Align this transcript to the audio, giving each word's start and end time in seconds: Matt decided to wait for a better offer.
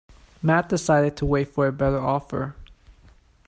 Matt 0.41 0.67
decided 0.67 1.15
to 1.17 1.27
wait 1.27 1.49
for 1.49 1.67
a 1.67 1.71
better 1.71 1.99
offer. 1.99 2.55